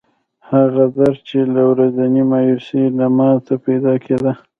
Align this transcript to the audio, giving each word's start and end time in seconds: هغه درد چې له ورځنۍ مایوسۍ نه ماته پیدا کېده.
هغه 0.51 0.83
درد 0.97 1.17
چې 1.29 1.39
له 1.53 1.61
ورځنۍ 1.71 2.23
مایوسۍ 2.31 2.83
نه 2.99 3.07
ماته 3.17 3.53
پیدا 3.65 3.93
کېده. 4.03 4.31